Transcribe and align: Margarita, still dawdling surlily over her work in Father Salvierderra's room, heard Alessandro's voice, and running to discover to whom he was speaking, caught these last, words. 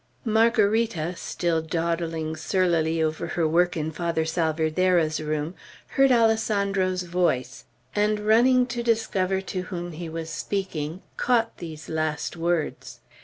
Margarita, 0.25 1.15
still 1.15 1.61
dawdling 1.61 2.35
surlily 2.35 3.03
over 3.03 3.27
her 3.37 3.47
work 3.47 3.77
in 3.77 3.91
Father 3.91 4.25
Salvierderra's 4.25 5.21
room, 5.21 5.53
heard 5.89 6.11
Alessandro's 6.11 7.03
voice, 7.03 7.65
and 7.95 8.19
running 8.19 8.65
to 8.65 8.81
discover 8.81 9.41
to 9.41 9.61
whom 9.69 9.91
he 9.91 10.09
was 10.09 10.31
speaking, 10.31 11.03
caught 11.17 11.55
these 11.57 11.87
last, 11.87 12.35
words. 12.35 12.99